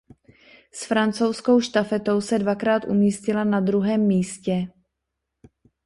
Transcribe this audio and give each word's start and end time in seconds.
S 0.73 0.85
francouzskou 0.85 1.61
štafetou 1.61 2.21
se 2.21 2.39
dvakrát 2.39 2.85
umístila 2.87 3.43
na 3.43 3.59
druhém 3.59 4.07
místě. 4.07 4.67